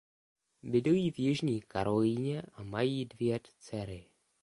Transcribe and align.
Bydlí 0.63 1.11
v 1.11 1.19
Jižní 1.19 1.61
Karolíně 1.61 2.43
a 2.53 2.63
mají 2.63 3.05
dvě 3.05 3.39
dcery. 3.59 4.05